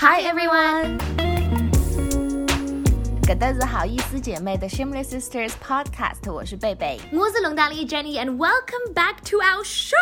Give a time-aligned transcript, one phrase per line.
[0.00, 0.96] Hi everyone，
[3.22, 7.00] 搿搭是好意思姐妹的 Shameless Sisters Podcast，我是贝贝。
[7.12, 9.96] 我是龙大力 Jenny，and welcome back to our show.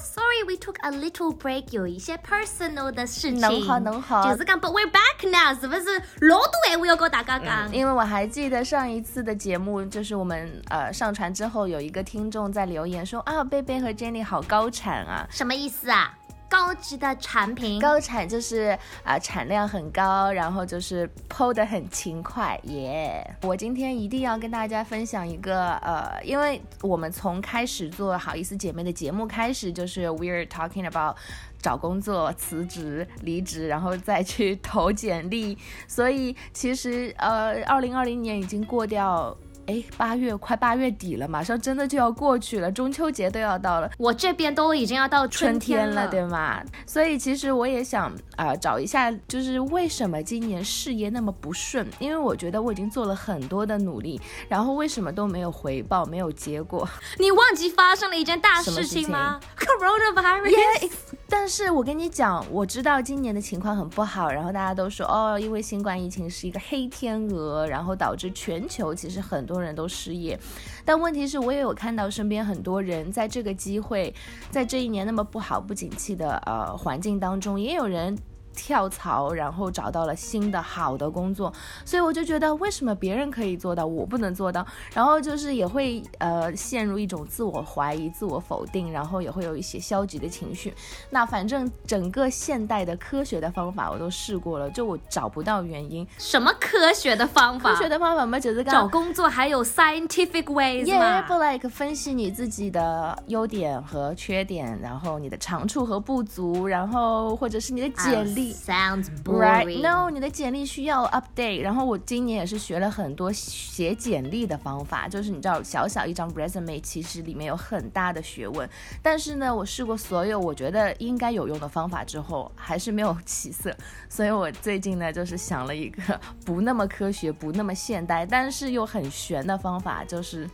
[0.00, 3.40] Sorry we took a little break，有一些 personal 的事情。
[3.40, 6.00] 能好能好就是讲，but we're back now，是不是？
[6.20, 7.74] 老多闲话要跟大家讲。
[7.74, 15.26] 因为我还记得上一次的节目，就是我们呃上传之后，有一个听众在留言说啊，贝贝和 Jenny 好高产啊。
[15.30, 16.16] 什么意思啊？
[16.52, 31.16] 高级的产品，高产就是啊、产量很高，然后就是剖的很勤快，耶、我今天一定要跟大家分享一个呃，因为我们从开始做好意思姐妹的节目开始，就是 we're talking about。
[31.62, 35.56] 找工作、辞职、离职，然后再去投简历，
[35.86, 39.32] 所以其实呃，二零二零年已经过掉，
[39.66, 43.90] 哎，八月快八月底了，马上真的就要过去了，中秋节都要到了。
[43.98, 46.62] 我这边都已经要到春天天了，对吗？
[46.86, 51.86] 所以其实我也想啊、呃找一下，就是为什么今年事业那么不顺？
[51.98, 59.40] 因为我觉得我已经做了很多的努力，然后为什么都没有回报，没有结果 你忘记发生了一件大事情吗？
[59.58, 60.50] Coronavirus。
[60.50, 60.92] ？Yes，
[61.28, 70.38] 但是我跟你讲，我知道今年的情况很不好，然后大家都说哦，因为新冠疫情是一个黑天鹅，然后导致全球其实很多很多人都失业。
[70.84, 74.14] 但问题是我也有看到身边很多人在这个机会，
[74.50, 78.16] 在这一年那么不好、不景气的呃环境当中，也有人。
[78.54, 81.52] 跳槽，然后找到了新的好的工作，
[81.84, 84.66] 所以我就觉得为什么别人可以做到，我不能做到？
[84.94, 90.74] 然后就是也会呃陷入一种自我怀疑、自我否定，然后也会有一些消极的情绪。
[91.10, 96.06] 那反正整个现代的科学的方法我都试过了，就我找不到原因。
[96.18, 97.72] 什么科学的方法？
[97.72, 108.41] 科学的方法嘛，就是找工作还有 scientific ways 耶嘛不 like 分析你自己的优点和缺点，然后你的长处和不足，然后或者是你的简历。
[108.50, 109.66] Sounds Right?
[109.66, 109.82] boring.
[109.82, 111.62] No，你的简历需要 update。
[111.62, 118.68] 然后我今年也是学了很多写简历的方法，就是你知道，小小一张 resume 其实里面有很大的学问。
[119.02, 123.74] 但是呢，我试过所有我觉得应该有用的方法之后，还是没有起色。
[124.08, 130.48] 所以我最近呢，就是想了一个不那么科学、不那么现代，但是又很玄的方法，就是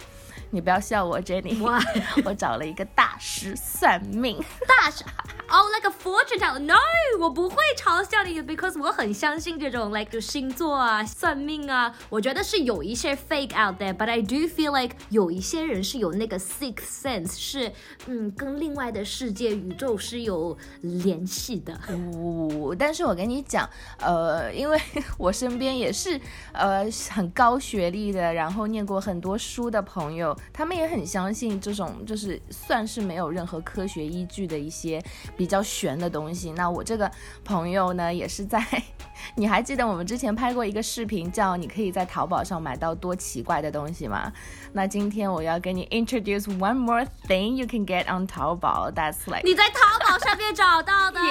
[0.50, 1.78] 你不要笑我，Jenny，哇
[2.24, 4.38] 我找了一个大师算命。
[4.66, 5.04] 大师
[5.50, 6.58] ，Oh like a fortune teller。
[6.58, 6.74] No，
[7.20, 17.72] 我不会嘲笑你，because 我很相信这种 like 就星座啊、算命啊，我觉得是有一些 fake out there，but I do feel like 有一些人是有那个 sixth sense，是
[18.06, 21.74] 嗯跟另外的世界宇宙是有联系的。
[21.88, 23.68] 哦，但是我跟你讲，
[24.00, 24.80] 呃，因为
[25.18, 26.18] 我身边也是
[26.52, 35.02] 呃很高学历的，然后念过很多书的朋友，他们也很相信这种就是算是没有任何科学依据的一些
[35.36, 36.52] 比较玄的东西。
[36.52, 37.10] 那我这个
[37.44, 38.64] 朋友呢，也是在，
[39.34, 44.32] 你还记得我们之前拍过一个视频，叫你可以在淘宝上买到多奇怪的东西吗？
[44.72, 51.20] 那今天我要给你 introduce one more thing you can get on 淘宝，that's like 你在淘宝上面找到的.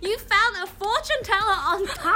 [0.00, 2.13] You found a fortune teller on 淘宝。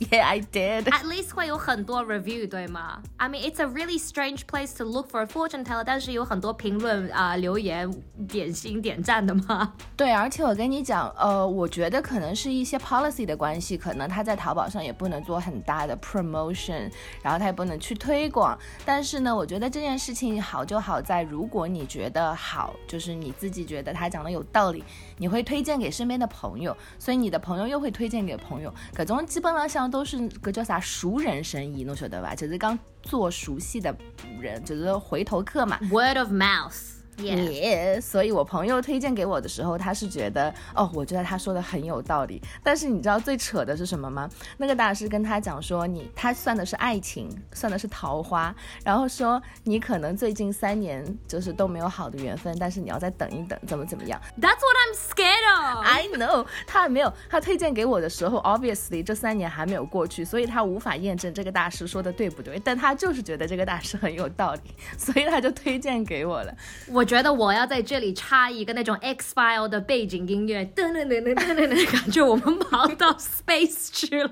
[0.10, 0.84] yeah I did。
[0.84, 5.64] At least 会有很多 review 对吗？I mean it's a really strange place to look for a fortune
[5.64, 7.90] teller，但是有很多评论啊、留言
[8.28, 9.74] 点心点赞的吗？
[9.96, 16.90] 对，而且我跟你讲，呃，我觉得可能是一些 policy 的关系，可能他在淘宝上也不能做很大的 promotion，
[17.22, 18.58] 然后他也不能去推广。
[18.84, 24.84] 但是呢，我觉得这件事情好就好在，如果你觉得好，就是你自己觉得他讲的有道理，
[25.16, 32.34] 你会推荐给身边的朋友，所以你的朋友又会推荐给朋友，各种基本上像都是个叫啥熟人生意，侬晓得吧？
[32.34, 33.96] 就是刚做熟悉的
[34.40, 35.78] 人，就是回头客嘛。
[35.90, 36.97] Word of mouth。
[37.18, 37.50] Yeah.
[37.50, 42.40] 耶所以我朋友推荐给我的时候，他是觉得哦，我觉得他说的很有道理。
[42.62, 44.30] 但是你知道最扯的是什么吗？
[44.56, 62.60] 那个大师跟他讲说，你他算的是爱情，算的是桃花，然后说你可能最近三年就是都没有好的缘分，但是你要再等一等，怎么怎么样 That's what I'm scared of.？I know，他还没有，他推荐给我的时候，obviously 这三年还没有过去，所以他无法验证这个大师说的对不对。
[62.64, 64.60] 但他就是觉得这个大师很有道理，
[64.96, 66.54] 所以他就推荐给我了。
[66.88, 74.30] 我觉得我要在这里插一个那种 X File 的背景音乐，噔噔噔噔噔噔噔，感觉我们跑到 space 去了。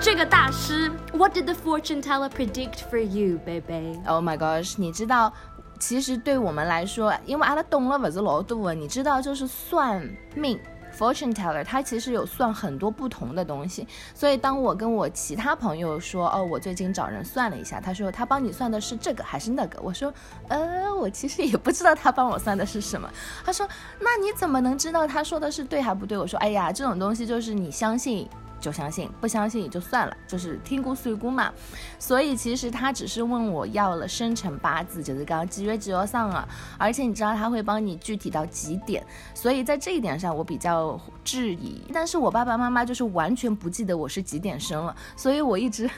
[0.00, 4.76] 这个大师，What did the fortune teller predict for you, baby？Oh my gosh！
[4.78, 5.30] 你知道，
[5.78, 10.02] 其实对我们来说，因为阿拉懂了不是老多，你知道，就是算
[10.34, 10.58] 命
[10.94, 13.86] fortune teller，他其实有算很多不同的东西。
[14.14, 19.80] 所以当我跟我其他朋友说，哦，我最近找人算了一下，他说他帮你算的是这个还是那个？
[19.82, 20.12] 我说，
[20.48, 23.10] 呃，我其实也不知道他帮我算的是什么。
[23.44, 23.68] 他说，
[23.98, 26.16] 那你怎么能知道他说的是对还不对？
[26.16, 28.28] 我说，哎呀，这种东西就是你相信。
[28.64, 31.52] 就相信，不相信也就算了，就是听姑随姑嘛。
[31.98, 36.48] 所以其实他只是问我要了生辰八字，就是刚刚几月几号上啊。
[36.78, 41.82] 而且你知道他会帮你具体到几点，所以在这一点上我比较质疑。
[41.92, 45.90] 但是我爸爸妈妈就是完全不记得我是几点生了，所以我一直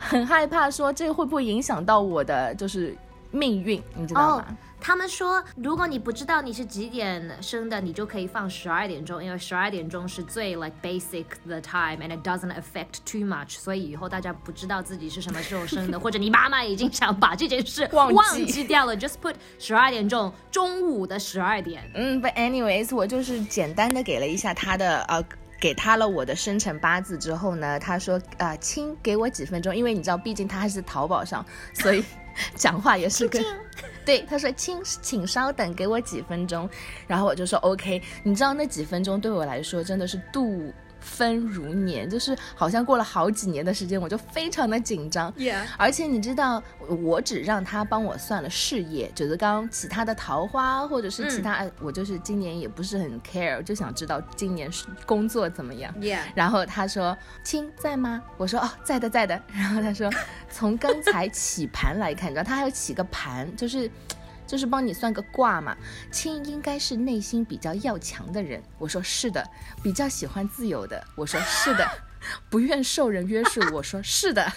[0.00, 2.96] 很害怕说这会不会影响到我的就是
[3.30, 4.56] 命运，你知道吗？
[4.80, 13.58] 他们说，如果你不知道你是几点生的，你就可以放十二点钟，因为十二点钟是最 like basic the time and it doesn't affect too much。
[13.58, 21.82] 所以以后大家不知道自己是什么时候生的， 或者你妈妈已经想把这件事忘记掉了，just put 十二点钟，中午的十二点。
[21.94, 25.22] 嗯，but anyways，我就是简单的给了一下他的呃。
[25.60, 31.44] 给他了我的生辰八字之后呢，他说啊，亲，给我几分钟，因为你知道，毕竟他还是淘宝上，
[31.74, 32.02] 所以
[32.54, 33.44] 讲话也是跟。
[34.04, 36.68] 对，他说亲，请稍等，给我几分钟，
[37.06, 38.02] 然后我就说 OK。
[38.22, 40.72] 你知道那几分钟对我来说真的是度。
[41.00, 45.32] 分如年，就是好像过了好几年的时间，我就非常的紧张。
[45.32, 55.92] Yeah，而且你知道，我只让他帮我算了事业，就是刚其他的桃花或者是其他，我就是今年也不是很 care，就想知道今年是工作怎么样。
[56.00, 58.22] Yeah，然后他说亲在吗？
[58.36, 59.40] 我说哦在的在的。
[59.52, 60.10] 然后他说
[60.50, 63.90] 从刚才起盘来看，你知道他还要起个盘，就是。
[64.50, 65.76] 就是帮你算个卦嘛，
[66.10, 68.60] 亲应该是内心比较要强的人。
[68.78, 69.48] 我说是的，
[69.80, 71.00] 比较喜欢自由的。
[71.14, 71.86] 我说是的，
[72.50, 73.60] 不愿受人约束。
[73.72, 74.52] 我说是的。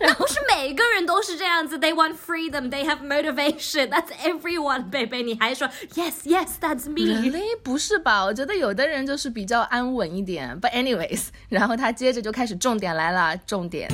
[0.00, 3.88] 那不是每个人都是这样子，They want freedom, they have motivation.
[3.88, 5.22] That's everyone, baby.
[5.22, 7.06] 你还说 Yes, yes, that's me.
[7.22, 7.56] Really？
[7.62, 8.24] 不是吧？
[8.24, 10.60] 我觉得有的人就是比较安稳一点。
[10.60, 13.88] But anyways，然后他接着就开始重点来了，重点。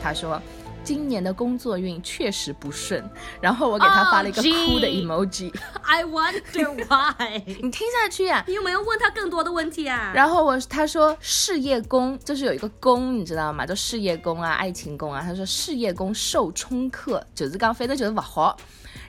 [0.00, 0.40] 他说。
[0.88, 3.04] 今年的工作运确实不顺，
[3.42, 5.52] 然后我给他发了一个哭的 emoji。
[5.82, 7.42] I wonder why。
[7.60, 10.10] 你听下去呀， 你有没有问他更多的问题啊？
[10.14, 13.66] 然后我他说事业宫就是有一个宫，你知道吗？
[13.66, 15.20] 就事业宫啊，爱情宫啊。
[15.20, 18.56] 他说事业宫受冲克，就是刚飞的就是不好，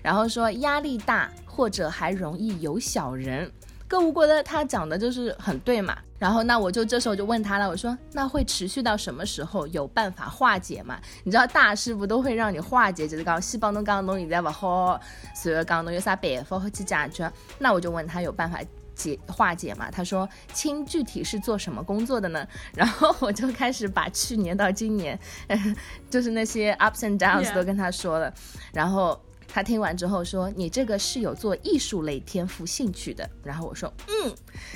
[0.03, 3.49] 然后说压力大，或者还容易有小人。
[3.87, 9.65] 各无过的他讲的就是很对嘛，然后那我就这时候就问他了，我说那会持续到什么时候？
[9.67, 10.99] 有办法化解吗？
[11.23, 14.99] 你知道大师傅都会让你化解，就是讲西帮侬讲侬现在不好，
[15.33, 17.31] 所以讲侬有啥办法去解决？
[17.57, 18.59] 那我就问他有办法
[18.93, 19.89] 解化解吗？
[19.89, 22.45] 他说亲具体是做什么工作的呢？
[22.75, 25.17] 然后我就开始把去年到今年，
[26.09, 28.33] 就是那些 ups and downs 都跟他说了，
[28.73, 29.19] 然后。
[29.51, 34.31] 他听完之后说：“你这个是有做艺术类天赋兴趣的。”然后我说：“嗯。”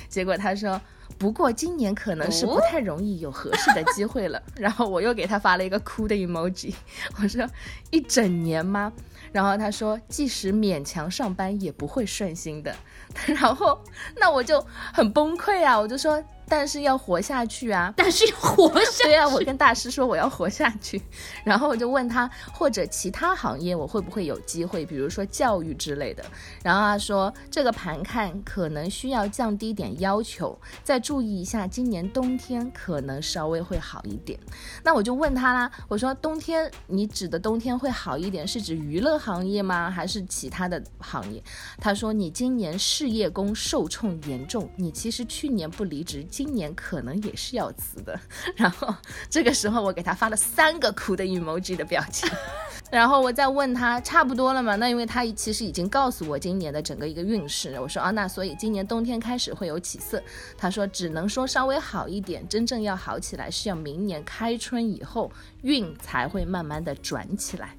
[0.10, 0.82] 结果他说
[1.24, 4.44] ：“不过今年可能是不太容易有合适的机会了。
[4.60, 6.74] ”然后我又给他发了一个哭的 emoji。
[7.16, 7.48] 我说
[7.92, 8.92] ：“一整年吗？”
[9.32, 12.76] 然后他说：“即使勉强上班也不会顺心的。
[13.26, 13.82] ”然后
[14.18, 14.60] 那我就
[14.94, 15.80] 很崩溃啊！
[15.80, 16.22] 我就说。
[16.56, 17.92] 但是要活下去啊！
[17.98, 21.02] 但是要活下去对啊，我跟大师说我要活下去，
[21.44, 26.24] 然后我就问他或者其他行业我会不会有机会，比如说教育之类的。
[26.62, 34.40] 然后他说这个盘看可能需要降低点要求，再注意一下今年冬天可能稍微会好一点。
[34.84, 39.90] 那我就问他啦，我说冬天你指的冬天会好一点是指娱乐行业吗？
[39.90, 41.44] 还是其他的行业？
[41.82, 46.24] 他说你今年事业工受冲严重，你其实去年不离职。
[46.30, 48.20] 今今年可能也是要辞的，
[48.58, 48.94] 然后
[49.30, 52.30] 这个时候我给他发了三个哭的 emoji 的表情，
[52.92, 54.76] 然后我再问他差不多了吗？
[54.76, 60.22] 那因为他其实已经告诉我今年的整个一个运势，我说啊，那所以今年冬天开始会有起色。
[60.58, 65.32] 他说只能说稍微好一点，真正要好起来是要明年开春以后
[65.62, 67.78] 运才会慢慢的转起来。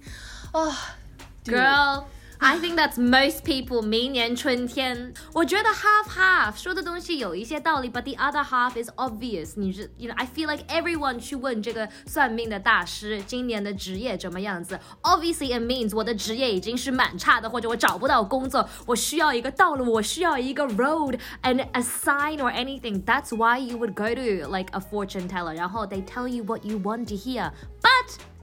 [0.53, 0.97] 啊
[1.45, 2.05] ，girl。
[2.44, 9.56] I think that's most people 明年春天，我觉得 half half 说的东西有一些道理，but the other half is obvious。
[9.58, 23.04] 你是，you know，I feel like everyone 去问这个算命的大师今年的职业怎么样子，obviously it means 我的职业已经是蛮差的，或者我找不到工作，我需要一个道路，我需要一个 road and a sign or anything.
[23.04, 26.80] That's why you would go to like a fortune teller，然后 they tell you what you
[26.80, 27.52] want to hear.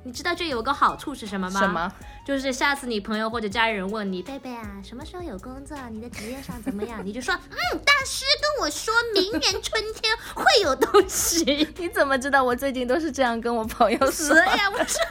[0.03, 1.59] 你知道这有个好处是什么吗？
[1.59, 1.93] 什么？
[2.25, 5.77] 就是下次你朋友或者家人问你，贝贝啊，什么时候有工作？
[5.91, 7.05] 你的职业上怎么样？
[7.05, 11.67] 你就说，嗯，大师跟我说明年春天会有东西。
[11.77, 12.43] 你怎么知道？
[12.43, 14.69] 我最近都是这样跟我朋友说呀。
[14.71, 15.01] 我说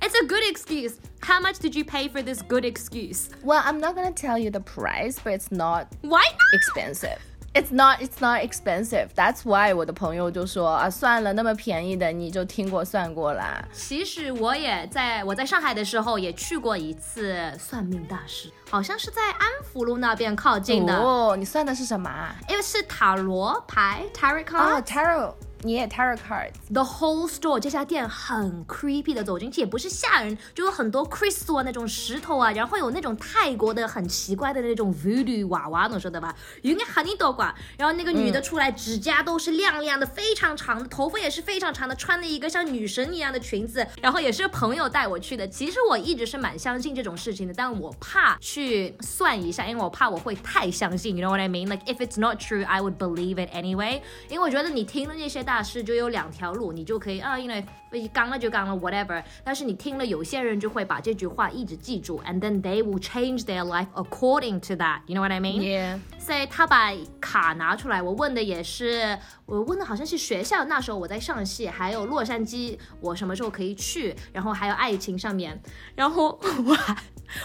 [0.00, 0.94] ，It's a good excuse.
[1.24, 3.26] How much did you pay for this good excuse?
[3.44, 7.18] Well, I'm not gonna tell you the price, but it's not why expensive.
[7.54, 9.08] It's not, it's not expensive.
[9.14, 13.62] That's why 我的朋友就说啊，算了，那么便宜的你就听过算过啦。
[13.72, 20.96] 其实我也在我在上海的时候也去过一次算命大师，好像是在安福路那边靠近的。
[20.96, 22.34] 哦，你算的是什么啊？
[22.48, 24.78] 因为是塔罗牌 tarot card。
[24.78, 25.34] 哦，tarot。
[25.62, 26.52] 你也 tarot cards。
[26.72, 36.34] The whole store 这家店很 creepy 的，走进去也不是吓人，就有很多 crystal 那种石头啊，然后有那种泰国的很奇怪的那种 voodoo 娃娃，能说的吧？
[36.62, 37.54] 应该很多挂。
[37.76, 43.86] 然后那个女的出来，指甲都是亮亮的，非常长的，头发也是非常长的，穿了一个像女神一样的裙子。
[44.00, 45.46] 然后也是朋友带我去的。
[45.48, 51.16] 其实我一直是蛮相信这种事情的，但我怕去算一下，因为我怕我会太相信。
[51.16, 51.68] You know what I mean?
[51.68, 54.00] Like if it's not true, I would believe it anyway.
[54.28, 55.62] 因为我觉得你听了那些大。
[55.62, 57.62] 大师就有两条路，你就可以啊，因为
[58.08, 59.22] 刚了就刚了，whatever。
[59.44, 65.02] 但是你听了，有些人就会把这句话一直记住，and then they will change their life according to that.
[65.06, 65.60] You know what I mean?
[65.60, 66.00] Yeah.
[66.18, 66.90] 所以他把
[67.20, 75.60] 卡拿出来，我问的也是，我问的好像是学校，那时候我在上戏，还有洛杉矶，我什么时候可以去，然后还有爱情上面，
[75.94, 76.74] 然后 我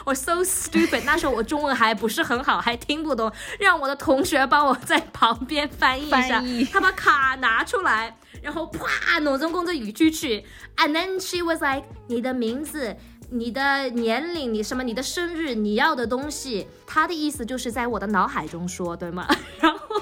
[0.06, 8.16] 我 so stupid，那时候我中文还不是很好，还听不懂，让我的同学帮我在旁边翻译一下，他把卡拿出来。
[8.42, 10.46] 然后啪，脑中工作语句去
[10.78, 12.96] ，and then she was like，你的名字、
[13.32, 19.28] 你的年龄、你什么、你的生日、你要的东西，他的意思就是在我的脑海中说，对吗？
[19.60, 20.02] 然后。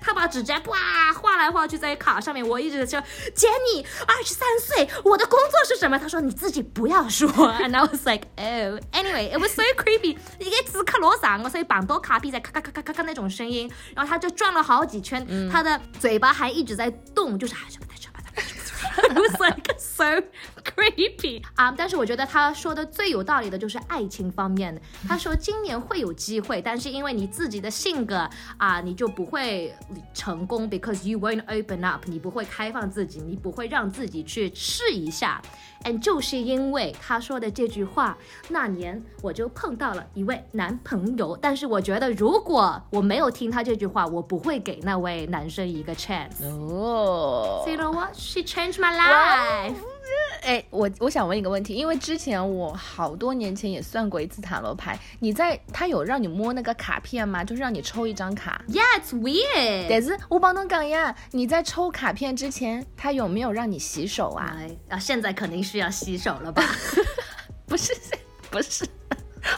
[0.00, 0.78] 他把指甲哇
[1.14, 3.00] 画来画去在卡上面，我一直说
[3.34, 5.98] Jenny 二十三岁，我的工作是什么？
[5.98, 7.28] 他说你自己不要说。
[7.62, 18.14] And I was like oh anyway it was so creepy，一个字卡罗上，我所以绑多卡币在咔咔咔咔咔咔那种声音，然后他就转了好几圈，他的嘴巴还一直在动，就是还是不太知道。
[18.96, 20.22] It was like so
[20.64, 21.72] creepy 啊！
[21.76, 24.80] 但是我觉得他说的最有道理的就是爱情方面。
[25.06, 29.74] 他说今年会有机会，但是因为你自己的性格啊，你就不会
[30.14, 35.40] 成功，because you won't open up，你不会开放自己，你不会让自己去试一下。
[35.84, 38.16] And 就是因为他说的这句话，
[38.48, 41.36] 那年我就碰到了一位男朋友。
[41.36, 46.42] 但是我觉得如果我没有听他这句话，我不会给那位男生一个 chance。
[46.42, 48.14] 哦，So you know what?
[48.14, 49.74] She changed my life.
[50.42, 57.42] 哎，我我想问一个问题，因为之前我好多年前也算过一次塔罗牌，你在他有让你摸那个卡片吗？
[57.42, 59.86] 就是让你抽一张卡？Yeah, it's weird.
[59.88, 64.54] 但是我帮侬讲呀，你在抽卡片之前，他有没有让你洗手啊？
[64.90, 66.62] 啊，现在肯定是要洗手了吧？
[67.66, 67.94] 不是，
[68.50, 68.86] 不是，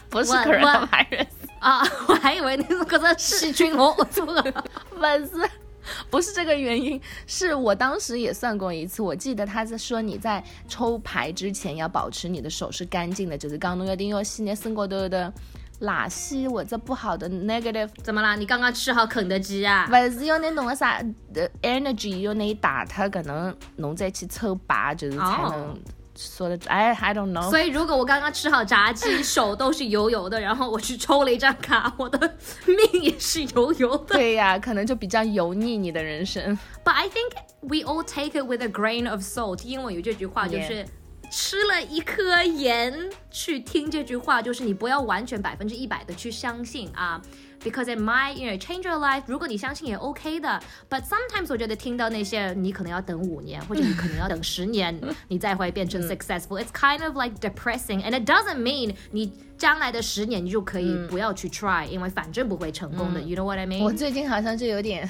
[0.08, 1.26] 不是 coronavirus
[1.58, 5.50] 啊， 我还以为你是个细菌哦，我错了，不是。
[6.10, 9.02] 不是这个原因，是我当时也算过一次。
[9.02, 15.32] 我记得他在说你在抽牌之前要保持你的手是干净的，就是刚侬要定要洗你身高头的
[15.80, 17.88] 垃圾或者不好的 negative。
[18.02, 18.34] 怎么啦？
[18.34, 19.86] 你刚刚吃好肯德基啊？
[19.86, 21.02] 不是要那弄个啥
[21.32, 25.78] 的 energy 要那打它，可能侬再去抽拔，就是才能。
[26.16, 27.48] 说的哎，I don't know。
[27.50, 32.18] 所以如果我刚刚吃好炸鸡，手都是油油的，然后我去抽了一张卡，我的
[32.66, 34.14] 命也是油油的。
[34.14, 36.58] 对呀，可能就比较油腻你的人生。
[36.84, 39.64] But I think we all take it with a grain of salt。
[39.64, 40.86] 英文有这句话，就是
[41.30, 47.20] 吃了一颗盐去听这句话，就是你不要完全百分之一百的去相信啊。
[47.64, 49.22] Because it might, you know, change your life.
[49.26, 56.62] 如果你相信也 OK 的，But sometimes 我觉得听到那些你可能要等五年，或者你可能要等十年，你再会变成 successful.
[56.62, 63.20] It's kind of like depressing, and it doesn't mean 你将来的十年你就可以不要去 try，因为反正不会成功的。
[63.20, 63.82] You know what I mean？
[63.82, 65.08] 我最近好像就有点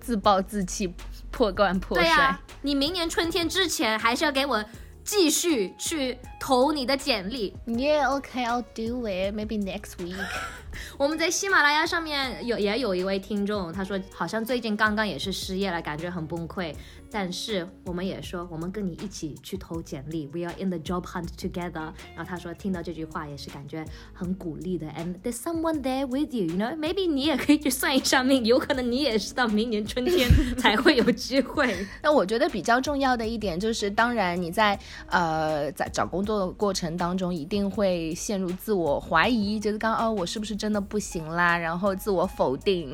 [0.00, 0.92] 自暴自弃、
[1.30, 2.04] 破罐破摔。
[2.04, 4.64] 对呀，你明年春天之前还是要给我。
[5.04, 7.54] 继续去投你的简历。
[7.66, 9.34] Yeah, okay, I'll do it.
[9.34, 10.16] Maybe next week.
[10.98, 16.74] 我们在喜马拉雅上面有也有一位听众，他说好像最近刚刚也是失业了，感觉很崩溃。
[17.10, 21.92] 但是我们也说，我们跟你一起去投简历，We are in the job hunt together。
[22.16, 24.88] 然后他说，听到这句话也是感觉很鼓励的。
[24.88, 30.28] And there's someone there with you，you know？Maybe 你也可以去算一下命，有可能你也是到明年春天
[30.58, 31.86] 才会有机会。
[32.02, 34.76] 那我觉得比较重要的一点就是，当然你在
[35.06, 41.58] 呃在找工作的过程当中，一定会陷入自我怀疑，觉得刚哦，我是不是真的不行啦？
[41.58, 42.84] 然后自我否定。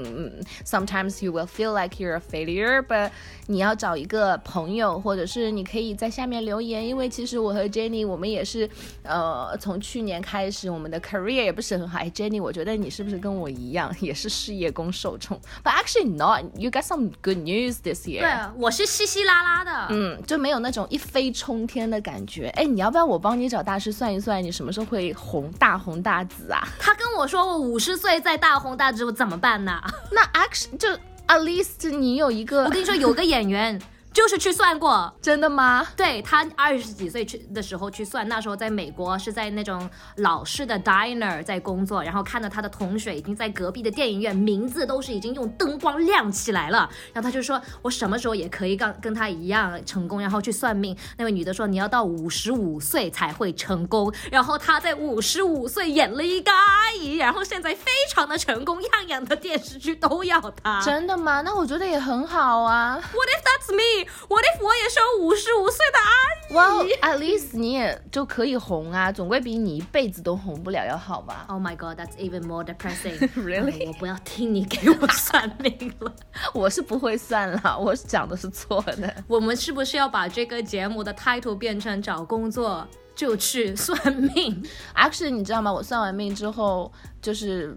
[0.66, 3.10] Sometimes you will feel like you're a failure，but
[3.46, 8.68] 你要找一个朋友，或者是你可以在下面留言，因为其实我和 Jenny 我们也是，
[9.04, 11.98] 呃，从去年开始，我们的 career 也不是很好。
[12.00, 16.44] 哎，Jenny，我觉得你是不是跟我一样，也是事业宫受宠？But actually not.
[16.58, 18.20] You got some good news this year.
[18.20, 22.48] 对，我是稀稀拉拉的，嗯，就没有那种一飞冲天的感觉。
[22.56, 23.30] 哎，你要不要我帮？
[23.30, 26.66] 帮你找大师算一算，你什么时候会红大红大紫啊？
[26.80, 29.78] 他跟我说我五十岁再大红大紫，我怎么办呢？
[30.10, 30.88] 那 actually 就
[31.26, 33.78] at least 你有一个，我跟你说，有个演员。
[34.12, 35.86] 就是去算过，真的吗？
[35.96, 50.96] 对他二十几岁去的时候去算，那时候在美国是在那种老式的 diner 在工作，然后看到他的同学已经在隔壁的电影院，名字都是已经用灯光亮起来了，然后他就说我什么时候也可以跟跟他一样成功，然后去算命。
[51.16, 60.80] 那位女的说你要到五十五岁才会成功，然后他在五十五岁演了一个阿姨，然后现在非常的成功，样样的电视剧都要他。
[60.82, 61.42] 真的吗？
[61.42, 62.94] 那我觉得也很好啊。
[62.94, 63.99] What if that's me?
[64.28, 66.10] What if 我也是五十五岁的阿
[66.48, 73.18] 姨？Well, at least 你也就可以红啊，总归比你一辈子都红不了要好吧？Oh my god, that's even more depressing.
[73.34, 73.86] Really？
[73.86, 76.12] 我不要听你给我算命了，
[76.54, 79.14] 我是不会算了，我讲的是错的。
[79.28, 84.62] 我们是不是要把这个节目的 title 变成找工作就去算命
[84.96, 85.72] ？Actually，你知道吗？
[85.72, 86.92] 我算完命之后
[87.22, 87.76] 就是。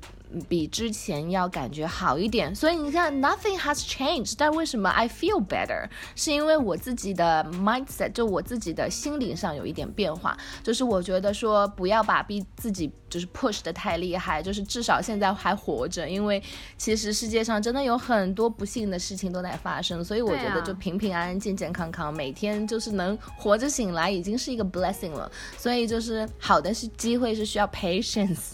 [0.49, 4.33] 比之前要感觉好一点，所以你看，nothing has changed。
[4.37, 5.87] 但为什么 I feel better？
[6.15, 10.37] 是因为我自己的 mindset，就我自己的心理上有一点变化。
[10.63, 16.09] 就是我觉得说，不要把逼自己就是 push 的太厉害，就是至少现在还活着。
[16.09, 16.41] 因为
[16.77, 25.31] 其实世界上真的有很多不幸的事情都在发生，所以我觉得就平平安安、健健康康，每天就是能活着醒来，已经是一个 blessing 了。
[25.57, 28.53] 所以就是好的是机会是需要 patience。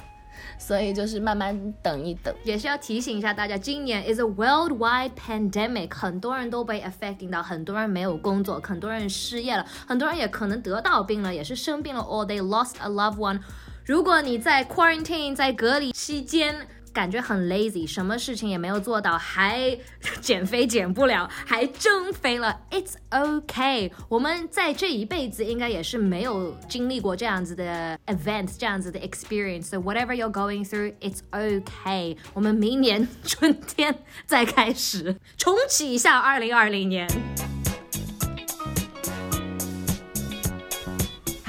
[0.60, 13.40] 所以就是慢慢等一等，也是要提醒一下大家，今年 is a worldwide pandemic，很多人都被 affecting 到，很多人没有工作，很多人失业了，很多人也可能得到病了，也是生病了，or they lost a loved one。
[13.86, 19.78] 如果你在 quarantine 在隔离期间，感觉很 lazy，什么事情也没有做到，还
[20.22, 22.62] 减肥减不了，还增肥了。
[22.72, 29.66] It's okay，我们在这一辈子应该也是没有经历过这样子的 event，这样子的 experience。
[29.66, 32.18] So whatever you're going through，it's okay。
[32.34, 37.59] 我们明年春天再开始重启一下二零二零年。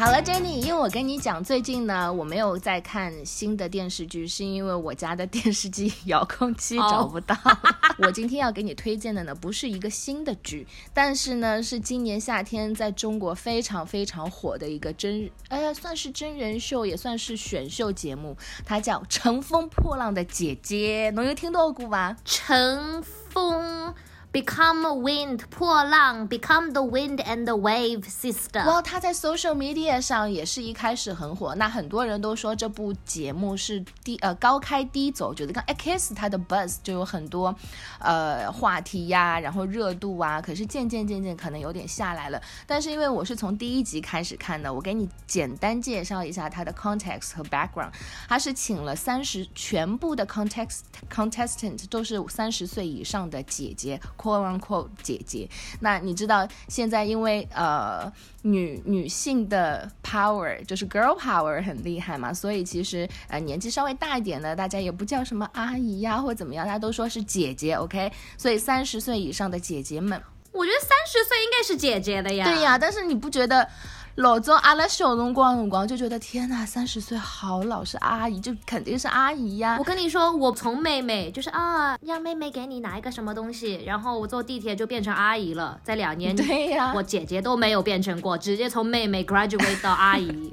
[0.00, 7.36] 好了，Jenny，因为我跟你讲，最近呢，我没有在看新的电视剧，是因为我家的电视机 遥控器找不到。
[8.02, 18.34] 我今天要给你推荐的呢，不是一个新的剧，但是呢，是今年夏天在中国非常非常火的一个真，哎，算是真人秀，也算是选秀节目，
[18.64, 22.16] 它叫《乘风破浪的姐姐》，侬有听到过吧？
[22.24, 23.79] 乘风。
[24.32, 28.64] Become a wind，破浪，Become the wind and the wave sister。
[28.64, 37.52] 哇，他在 social media 上也是一开始很火，那很多人都说这部节目是低呃高开低走，觉得刚 X 它的 buzz 就有很多
[37.98, 42.40] 呃话题呀，然后热度啊，可是渐渐渐渐可能有点下来了。
[42.68, 47.90] 但是因为我是从第一集开始看的，我给你简单介绍一下它的 context 和 background。
[48.28, 54.00] 它是请了三十全部的 context contestant 都是三十岁以上的姐姐。
[54.20, 55.48] Quote unquote 姐姐，
[55.80, 68.12] 那你知道现在因为呃女女性的 power 就是 girl power 很厉害嘛，所以其实呃年纪稍微大一点的，大家也不叫什么阿姨呀或怎么样，大家都说是姐姐，OK？
[68.36, 70.20] 所以三十岁以上的姐姐们，
[70.52, 72.44] 我觉得三十岁应该是姐姐的呀。
[72.44, 73.66] 对呀，但是你不觉得？
[74.20, 79.76] 老早阿拉小辰光辰光就觉得天呐，三十岁好老是阿姨，就肯定是阿姨呀。
[79.78, 90.52] 我跟你说，我从妹妹就是啊，让妹妹给你拿一个什么东西，然后我坐地铁就变成阿姨了，在两年对呀，我姐姐都没有变成过，直接从妹妹 graduate 到阿姨。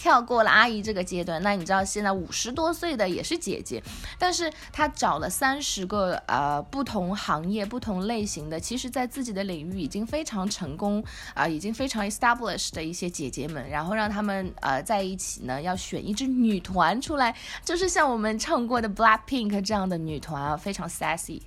[0.00, 3.82] 跳过了阿姨这个阶段，那你知道现在五十多岁的也是姐姐，
[4.18, 21.42] 但是她找了三十个呃不同行业、不同类型的，其实在自己的领域已经非常成功啊，已经非常 established 的一些姐姐们，然后让他们呃在一起呢，要选一支女团出来，就是像我们唱过的 Black Pink 这样的女团啊，非常 sassy，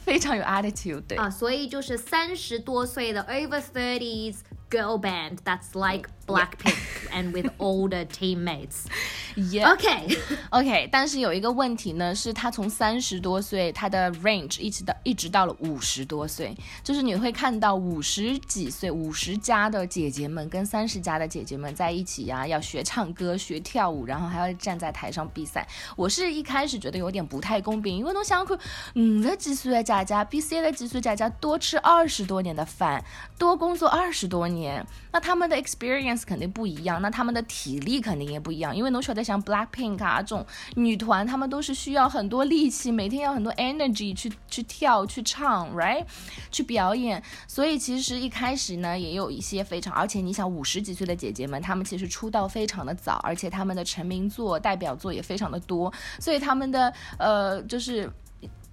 [0.00, 4.38] 非常有 attitude 对啊，所以就是三十多岁的 over thirties。
[4.72, 6.76] girl band that's like Blackpink
[7.10, 8.86] and with older teammates.
[9.34, 9.72] Yeah.
[9.72, 10.18] OK
[10.50, 25.66] OK，但是有一个问题呢，是他从三十多岁，他的 range 一直到一直到了五十多岁，就是你会看到五十几岁、五十加的姐姐们跟三十加的姐姐们在一起呀，要学唱歌、学跳舞，然后还要站在台上比赛。
[25.96, 28.56] 我是一开始觉得有点不太公平，因为侬想看
[28.94, 33.04] 五十几岁的姐姐比三十几岁姐姐多吃二十多年的饭，
[33.36, 34.52] 多工作二十多年。
[34.52, 40.46] 年，那他们的 experience 肯定不一样，那他们的体力肯定也不一样，因为侬晓得像 Blackpink 啊这种
[40.76, 46.04] 女团，她们都是需要很多力气，每天要很多 energy 去去跳、去唱，right，
[46.50, 47.22] 去表演。
[47.46, 58.10] 所以其实一开始呢，也有一些非常，而且你想五十几岁的姐姐们，她们其实出道非常的早，而且她们的成名作、代表作也非常的多，所以她们的呃就是。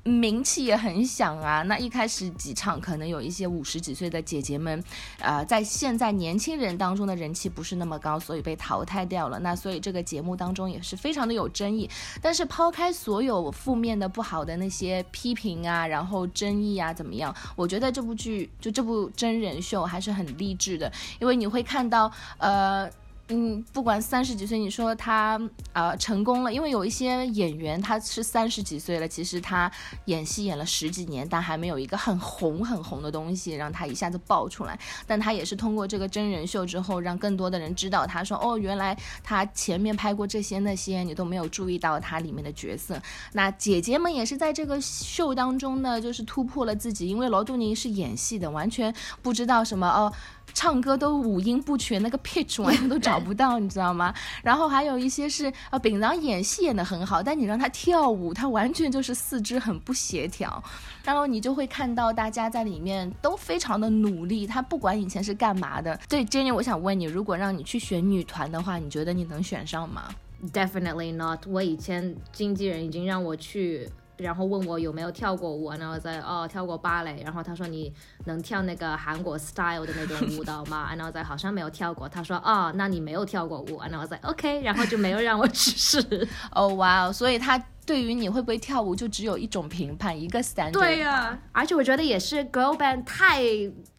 [0.09, 1.61] 名气也很响啊！
[1.63, 4.83] 那一开始几场可能有一些五十几岁的姐姐们，
[5.19, 9.37] 呃，在现在年轻人当中的人气不是那么高，所以被淘汰掉了。
[9.39, 11.89] 那所以这个节目当中也是非常的有争议。
[12.21, 17.33] 但是抛开所有负面的、不好的那些批评啊，然后争议啊，怎么样？
[17.55, 22.89] 我觉得这部剧就这部真人秀还是很励志的，因为你会看到，呃。
[23.31, 25.39] 嗯，不管三十几岁，你说他
[25.73, 29.71] 呃成功了，因为有一些演员他是三十几岁了，其实他
[30.05, 34.79] 演戏演了十几年，但还没有一个很红很红的东西让他一下子爆出来。
[35.05, 42.99] 但他也是通过这个真人秀之后，让更多的人知道，他说哦，原来他前面拍过这些那些，你都没有注意到他里面的角色。
[43.33, 50.11] 那姐姐们也是在这个秀当中呢，就是突破了自己，因为罗杜宁是演戏的，完全不知道什么哦。
[50.53, 54.13] 唱歌都五音不全，那个 pitch 完全都找不到，你知道吗？
[54.43, 60.63] 然后还有一些是啊，丙郎演戏演得很好，但你让他跳舞，他完全就是四肢很不协调。
[61.03, 65.99] 然后你就会看到大家在里面都非常的努力，他不管以前是干嘛的。
[66.07, 70.09] 对，Jenny，我想问你，如果让你去选女团的话，你觉得你能选上吗
[70.53, 71.47] ？Definitely not。
[71.47, 73.89] 我以前经纪人已经让我去。
[74.19, 77.91] 然后问我有没有跳过舞，然后在哦跳过芭蕾，然后他说你
[78.25, 80.93] 能跳那个韩国 style 的那种舞蹈吗？
[80.97, 86.27] 然后在好像没有跳过，他说哦那你没有跳过舞，然后在 OK，然后就没有让我 去试。
[86.51, 90.73] 哦哇哦，所以他对于你会不会跳舞就只有一种评判，一个 standard。
[90.73, 93.41] 对呀，而且我觉得也是 girl band 太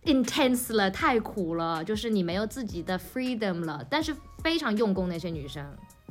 [0.04, 5.64] intense 了，太苦了，就是你没有自己的 freedom 了，但是非常用功那些女生。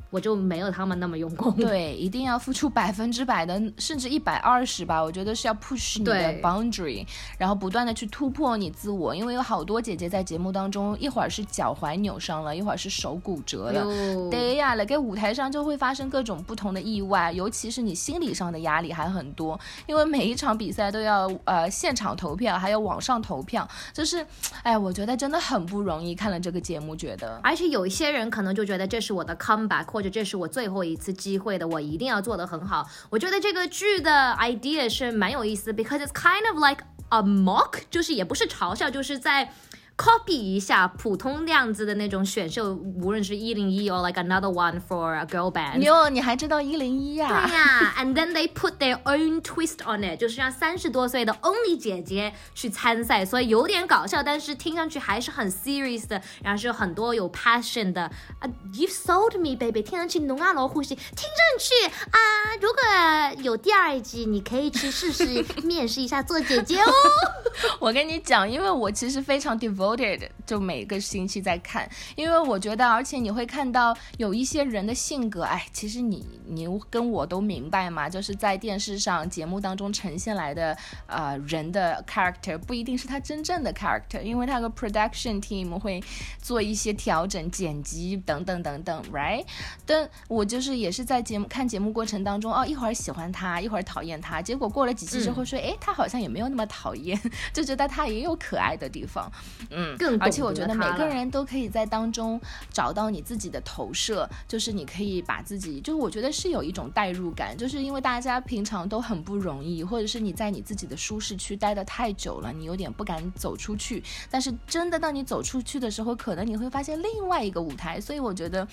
[0.09, 1.53] 我就没有他们那么用功。
[1.55, 5.03] 对，一定要付出百分之百的，甚至一百二十吧。
[5.03, 7.05] 我觉得是要 push 你的 boundary，
[7.37, 9.15] 然后不断的去突破你自我。
[9.15, 14.29] 因为有好多姐姐在节目当中，一会儿是脚踝扭伤了，一会儿是手骨折了。
[14.31, 19.59] 对呀，了，给舞台上就会发生各种不同的意外，尤其是你心理上的压力还很多。
[19.85, 24.25] 因为每一场比赛都要呃现场投票，还有网上投票，就是，
[24.63, 26.15] 哎，我觉得真的很不容易。
[26.15, 29.98] 看了这个节目，觉得，而且有一些人可能就觉得这是我的 comeback。
[29.99, 32.89] 或者这是我最后一次机会的，我一定要做得很好。
[33.09, 39.51] 我觉得这个剧的 idea 是蛮有意思，because it's kind of like a mock，就是也不是嘲笑，就是在。
[39.99, 45.79] Copy 一下普通那样子的那种选秀，无论是一零一 or like another one for a girl band。
[45.79, 47.27] 哟，你还知道一零一呀？
[47.27, 58.03] 对呀， and then they put their own twist on it，就是让三十多岁的 Only 姐姐去参赛，所以有点搞笑，但是听上去还是很 serious 的，然后是很多有 passion 的。
[58.39, 66.91] 啊，You sold me, baby，听上去浓啊罗呼吸，听上去啊，如果有第二季，你可以去试试面试一下做姐姐哦。
[67.79, 69.57] 我跟你讲，因为我其实非常
[69.95, 70.29] devoted。
[70.45, 80.75] 就每个星期在看，因为我觉得，而且你会看到有一些人的性格，哎，其实你你跟我都明白嘛，就是在电视上节目当中呈现来的
[81.05, 86.03] 呃人的 character 不一定是他真正的 character，因为他的 production team 会
[86.41, 89.45] 做一些调整、剪辑等等等等，right？
[89.85, 97.19] 但我就是也是在节目看节目过程当中，哦，一会儿喜欢他，一会儿讨厌他，结果过了几期之后说，哎，他好像也没有那么讨厌，
[97.53, 99.31] 就觉得他也有可爱的地方。
[99.69, 99.78] 嗯，
[100.19, 102.39] 而且我觉得每个人都可以在当中
[102.71, 114.03] 找到你自己的投射，就是你可以把自己，就是我觉得是有一种代入感，就是因为大家平常都很不容易，或者是你在你自己的舒适区待得太久了，你有点不敢走出去。
[114.29, 117.99] 但是真的当你走出去的时候，可能你会发现另外一个舞台。
[117.99, 118.67] 所以我觉得。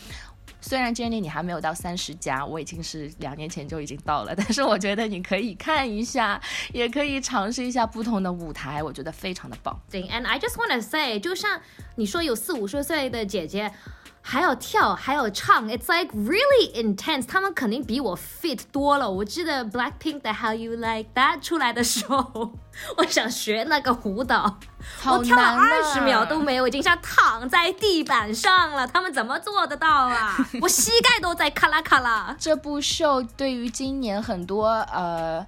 [0.69, 6.41] 虽然 Jenny 你还没有到三十加，我已经是两年前就已经到了，但是我觉得你可以看一下，
[6.73, 9.81] 也可以尝试一下不同的舞台，我觉得非常的棒。
[9.89, 11.61] 对，And I just wanna say，就像
[11.95, 13.73] 你说有四五十岁的姐姐。
[14.29, 17.29] 还有跳，还有唱，It's like really intense。
[17.29, 19.09] 他们肯定比我 fit 多了。
[19.09, 22.53] 我记得 Blackpink 的 How You Like That 出来的时候，
[22.99, 24.59] 我想学那个舞蹈，
[25.07, 28.85] 我跳了二十秒都没有，已经像躺在地板上了。
[28.85, 30.37] 他们怎么做得到啊？
[30.61, 32.35] 我膝盖都在咔啦咔啦。
[32.37, 35.47] 这部秀对于今年很多呃。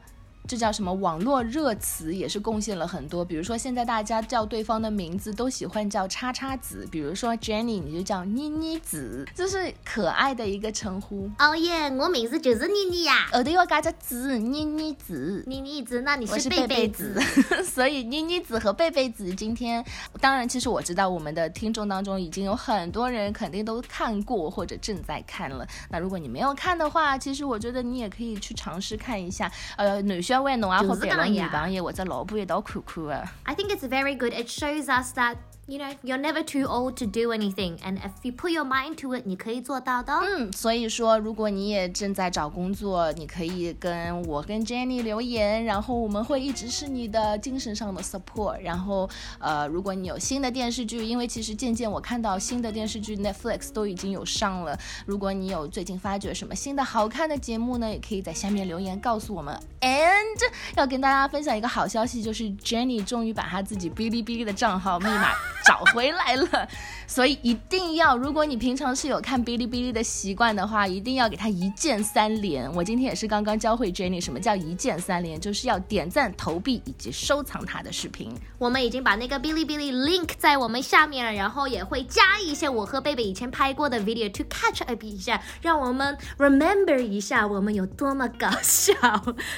[0.49, 3.23] 这叫什么网络热词，也是贡献了很多。
[3.23, 11.31] 比如说现在大家叫对方的名字都喜欢叫叉叉子，比如说 Jenny 你就叫妮妮子，这是可爱的一个称呼。
[11.39, 13.29] 哦耶，我名字就是妮妮呀。
[13.31, 17.21] 后头要加个子，妮妮子，妮妮子，那你是贝贝子。
[17.63, 19.85] 所以妮妮子和贝贝子今天，
[20.19, 25.69] 当然其实我知道我们的听众当中已经有很多人肯定都看过或者正在看了。
[25.91, 29.53] 那如果你没有看的话，其实我觉得你也可以去尝试看一下。
[29.77, 33.29] 呃，男小孩侬也好陪了女朋友或者老婆一道看看的。
[33.45, 34.33] I think it's very good.
[34.33, 35.37] It shows us that.
[35.71, 38.97] You know, you're never too old to do anything, and if you put your mind
[39.03, 40.15] to it, 你可以做到的。
[40.15, 48.63] 嗯，所以说，如果你也正在找工作，你可以跟我跟 Jenny 留言，然后我们会一直是你的精神上的 support。
[48.63, 54.75] 然后，呃，如果你有新的电视剧，因为其实渐渐我看到新的电视剧 Netflix 都已经有上了。
[55.05, 59.55] 如果你有最近发掘什么新的好看的节目呢，也可以在下面留言告诉我们。
[59.83, 65.33] And 要跟大家分享一个好消息，就是 Jenny 终于把她自己哔哩哔哩的账号密码。
[65.65, 66.69] 找回来了，
[67.09, 72.71] 所以一定要，如果你平常是有看哔哩哔哩的习惯的话，一定要给他一键三连。
[72.75, 78.33] 我今天也是刚刚教会 Jenny 什么叫一键三连，就是要点赞、投币以及收藏他的视频。
[78.59, 88.93] 我们已经把那个哔哩哔哩 link 在我们下面了，然后也会加一些我和贝贝以前拍过的 video to catch up 一下，让我们 remember 一下我们有多么搞笑。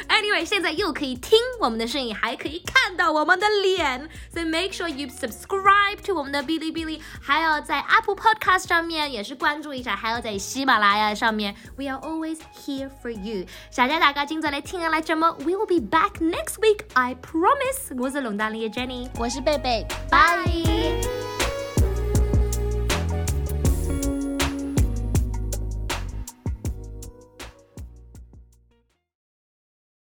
[0.08, 5.80] Anyway，现在又可以听我们的声音，还可以看到我们的脸所以 make sure you subscribe。
[6.04, 13.46] to 我们的哔哩哔哩，还有在 Apple Podcast 上面也是关注一下，还有在喜马拉雅上面，We are always here for you。
[13.70, 17.96] 谢谢大家今早来听来节目，We will be back next week，I promise。
[17.98, 21.19] 我是龙大力的 Jenny，我是贝贝，Bye。